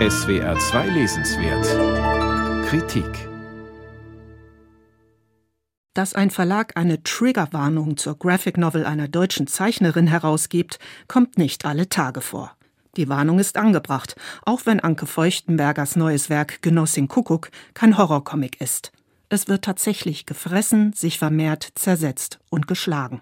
[0.00, 3.28] SWR 2 Lesenswert Kritik
[5.94, 11.88] Dass ein Verlag eine Triggerwarnung zur Graphic Novel einer deutschen Zeichnerin herausgibt, kommt nicht alle
[11.88, 12.56] Tage vor.
[12.96, 18.90] Die Warnung ist angebracht, auch wenn Anke Feuchtenbergers neues Werk Genossin Kuckuck kein Horrorcomic ist.
[19.28, 23.20] Es wird tatsächlich gefressen, sich vermehrt, zersetzt und geschlagen.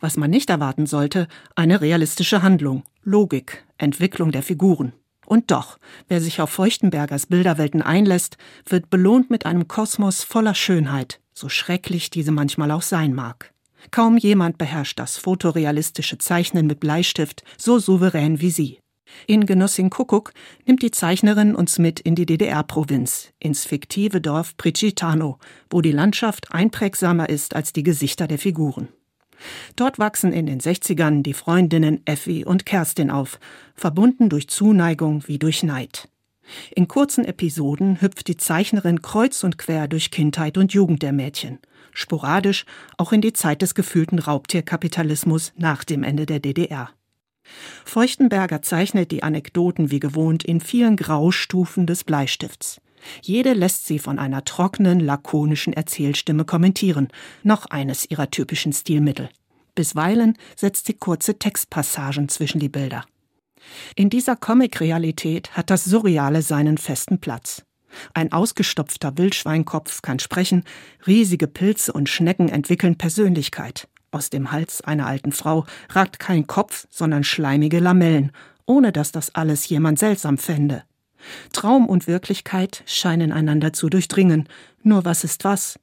[0.00, 4.92] Was man nicht erwarten sollte, eine realistische Handlung, Logik, Entwicklung der Figuren.
[5.28, 5.78] Und doch,
[6.08, 12.08] wer sich auf Feuchtenbergers Bilderwelten einlässt, wird belohnt mit einem Kosmos voller Schönheit, so schrecklich
[12.08, 13.52] diese manchmal auch sein mag.
[13.90, 18.78] Kaum jemand beherrscht das fotorealistische Zeichnen mit Bleistift so souverän wie sie.
[19.26, 20.32] In Genossin Kuckuck
[20.64, 25.38] nimmt die Zeichnerin uns mit in die DDR-Provinz, ins fiktive Dorf Pricitano,
[25.68, 28.88] wo die Landschaft einprägsamer ist als die Gesichter der Figuren.
[29.76, 33.38] Dort wachsen in den 60ern die Freundinnen Effi und Kerstin auf,
[33.74, 36.08] verbunden durch Zuneigung wie durch Neid.
[36.74, 41.58] In kurzen Episoden hüpft die Zeichnerin kreuz und quer durch Kindheit und Jugend der Mädchen,
[41.92, 42.64] sporadisch
[42.96, 46.90] auch in die Zeit des gefühlten Raubtierkapitalismus nach dem Ende der DDR.
[47.84, 52.80] Feuchtenberger zeichnet die Anekdoten wie gewohnt in vielen Graustufen des Bleistifts.
[53.22, 57.08] Jede lässt sie von einer trockenen, lakonischen Erzählstimme kommentieren,
[57.42, 59.28] noch eines ihrer typischen Stilmittel.
[59.74, 63.04] Bisweilen setzt sie kurze Textpassagen zwischen die Bilder.
[63.94, 67.62] In dieser Comic-Realität hat das Surreale seinen festen Platz.
[68.14, 70.64] Ein ausgestopfter Wildschweinkopf kann sprechen,
[71.06, 73.88] riesige Pilze und Schnecken entwickeln Persönlichkeit.
[74.10, 78.32] Aus dem Hals einer alten Frau ragt kein Kopf, sondern schleimige Lamellen,
[78.66, 80.82] ohne dass das alles jemand seltsam fände.
[81.52, 84.48] Traum und Wirklichkeit scheinen einander zu durchdringen.
[84.82, 85.78] Nur was ist was?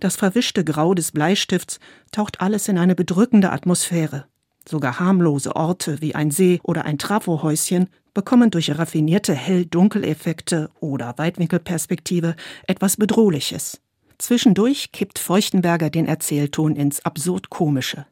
[0.00, 1.80] Das verwischte Grau des Bleistifts
[2.12, 4.26] taucht alles in eine bedrückende Atmosphäre.
[4.66, 12.36] Sogar harmlose Orte wie ein See oder ein Trafohäuschen bekommen durch raffinierte Hell-Dunkel-Effekte oder Weitwinkelperspektive
[12.66, 13.80] etwas Bedrohliches.
[14.18, 18.06] Zwischendurch kippt Feuchtenberger den Erzählton ins absurd Komische.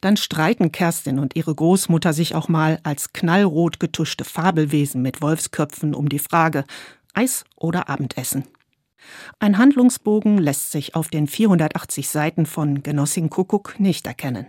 [0.00, 5.94] Dann streiten Kerstin und ihre Großmutter sich auch mal als knallrot getuschte Fabelwesen mit Wolfsköpfen
[5.94, 6.64] um die Frage
[7.14, 8.44] Eis oder Abendessen.
[9.38, 14.46] Ein Handlungsbogen lässt sich auf den 480 Seiten von Genossin Kuckuck nicht erkennen.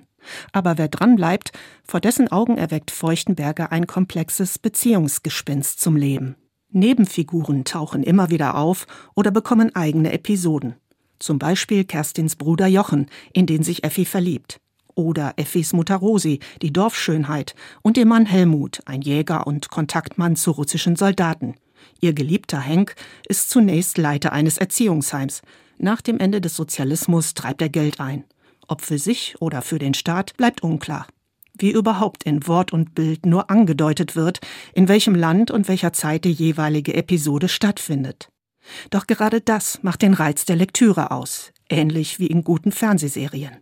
[0.52, 1.52] Aber wer dranbleibt,
[1.84, 6.36] vor dessen Augen erweckt Feuchtenberger ein komplexes Beziehungsgespinst zum Leben.
[6.72, 10.76] Nebenfiguren tauchen immer wieder auf oder bekommen eigene Episoden.
[11.20, 14.60] Zum Beispiel Kerstins Bruder Jochen, in den sich Effi verliebt
[14.96, 20.52] oder Effis Mutter Rosi, die Dorfschönheit, und ihr Mann Helmut, ein Jäger und Kontaktmann zu
[20.52, 21.56] russischen Soldaten.
[22.02, 22.96] Ihr geliebter Henk
[23.28, 25.42] ist zunächst Leiter eines Erziehungsheims.
[25.78, 28.24] Nach dem Ende des Sozialismus treibt er Geld ein.
[28.68, 31.08] Ob für sich oder für den Staat bleibt unklar.
[31.58, 34.40] Wie überhaupt in Wort und Bild nur angedeutet wird,
[34.74, 38.30] in welchem Land und welcher Zeit die jeweilige Episode stattfindet.
[38.90, 43.58] Doch gerade das macht den Reiz der Lektüre aus, ähnlich wie in guten Fernsehserien.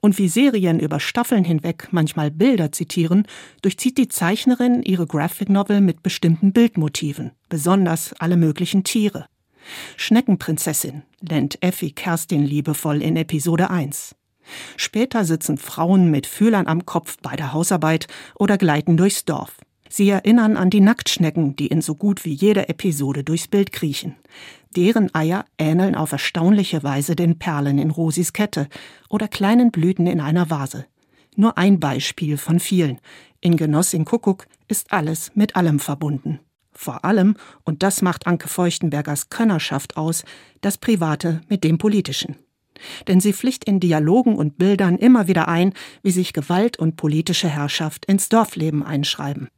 [0.00, 3.26] Und wie Serien über Staffeln hinweg manchmal Bilder zitieren,
[3.62, 9.26] durchzieht die Zeichnerin ihre Graphic Novel mit bestimmten Bildmotiven, besonders alle möglichen Tiere.
[9.96, 14.14] Schneckenprinzessin nennt Effi Kerstin liebevoll in Episode 1.
[14.76, 19.56] Später sitzen Frauen mit Fühlern am Kopf bei der Hausarbeit oder gleiten durchs Dorf.
[19.92, 24.14] Sie erinnern an die Nacktschnecken, die in so gut wie jeder Episode durchs Bild kriechen.
[24.76, 28.68] Deren Eier ähneln auf erstaunliche Weise den Perlen in Rosis Kette
[29.08, 30.86] oder kleinen Blüten in einer Vase.
[31.34, 33.00] Nur ein Beispiel von vielen.
[33.40, 36.38] In Genossin Kuckuck ist alles mit allem verbunden.
[36.72, 37.34] Vor allem,
[37.64, 40.24] und das macht Anke Feuchtenbergers Könnerschaft aus,
[40.60, 42.36] das Private mit dem Politischen.
[43.08, 45.74] Denn sie pflicht in Dialogen und Bildern immer wieder ein,
[46.04, 49.48] wie sich Gewalt und politische Herrschaft ins Dorfleben einschreiben.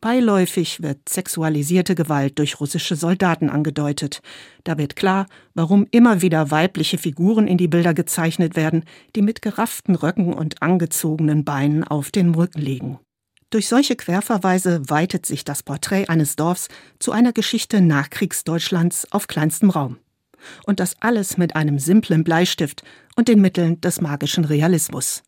[0.00, 4.20] Beiläufig wird sexualisierte Gewalt durch russische Soldaten angedeutet.
[4.64, 8.84] Da wird klar, warum immer wieder weibliche Figuren in die Bilder gezeichnet werden,
[9.16, 12.98] die mit gerafften Röcken und angezogenen Beinen auf den Rücken liegen.
[13.50, 16.68] Durch solche Querverweise weitet sich das Porträt eines Dorfs
[16.98, 19.98] zu einer Geschichte Nachkriegsdeutschlands auf kleinstem Raum.
[20.66, 22.82] Und das alles mit einem simplen Bleistift
[23.16, 25.22] und den Mitteln des magischen Realismus.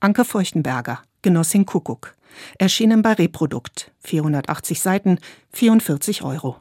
[0.00, 2.15] Anke Feuchtenberger, Genossin Kuckuck.
[2.58, 3.90] Erschienen bei Reprodukt.
[4.04, 5.18] 480 Seiten,
[5.52, 6.54] 44 Euro.